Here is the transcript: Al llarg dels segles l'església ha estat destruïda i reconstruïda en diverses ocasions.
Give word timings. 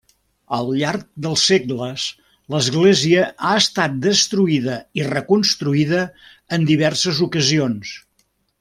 Al 0.59 0.69
llarg 0.77 1.01
dels 1.25 1.43
segles 1.49 2.05
l'església 2.55 3.27
ha 3.49 3.53
estat 3.65 3.99
destruïda 4.07 4.79
i 5.01 5.07
reconstruïda 5.11 6.01
en 6.59 6.67
diverses 6.73 7.25
ocasions. 7.29 7.95